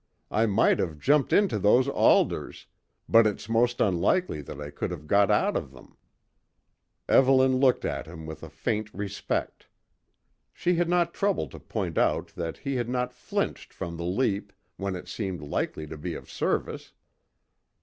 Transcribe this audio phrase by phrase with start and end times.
[0.31, 2.65] I might have jumped into those alders,
[3.07, 5.95] but it's most unlikely that I could have got out of them."
[7.07, 9.67] Evelyn looked at him with a faint respect.
[10.53, 14.51] She had not troubled to point out that he had not flinched from the leap,
[14.75, 16.93] when it seemed likely to be of service.